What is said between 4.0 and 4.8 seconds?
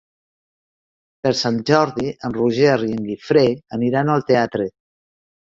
al teatre.